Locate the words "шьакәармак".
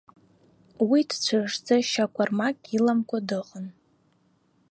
1.89-2.57